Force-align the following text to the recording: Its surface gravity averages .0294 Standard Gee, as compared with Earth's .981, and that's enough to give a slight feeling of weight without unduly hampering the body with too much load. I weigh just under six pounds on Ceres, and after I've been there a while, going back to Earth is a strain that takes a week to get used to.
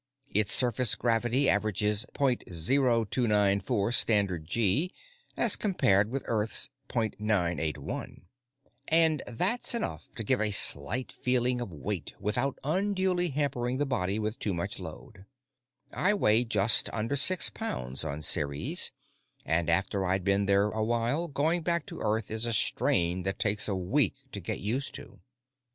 Its 0.33 0.51
surface 0.51 0.95
gravity 0.95 1.47
averages 1.47 2.07
.0294 2.15 3.93
Standard 3.93 4.45
Gee, 4.45 4.91
as 5.37 5.55
compared 5.55 6.09
with 6.09 6.23
Earth's 6.25 6.71
.981, 6.89 8.21
and 8.87 9.21
that's 9.27 9.75
enough 9.75 10.11
to 10.15 10.23
give 10.23 10.41
a 10.41 10.49
slight 10.49 11.11
feeling 11.11 11.61
of 11.61 11.71
weight 11.71 12.15
without 12.19 12.57
unduly 12.63 13.29
hampering 13.29 13.77
the 13.77 13.85
body 13.85 14.17
with 14.17 14.39
too 14.39 14.55
much 14.55 14.79
load. 14.79 15.27
I 15.93 16.15
weigh 16.15 16.45
just 16.45 16.89
under 16.91 17.15
six 17.15 17.51
pounds 17.51 18.03
on 18.03 18.23
Ceres, 18.23 18.89
and 19.45 19.69
after 19.69 20.03
I've 20.03 20.23
been 20.23 20.47
there 20.47 20.69
a 20.71 20.83
while, 20.83 21.27
going 21.27 21.61
back 21.61 21.85
to 21.85 21.99
Earth 22.01 22.31
is 22.31 22.47
a 22.47 22.53
strain 22.53 23.21
that 23.21 23.37
takes 23.37 23.67
a 23.67 23.75
week 23.75 24.15
to 24.31 24.39
get 24.39 24.59
used 24.61 24.95
to. 24.95 25.19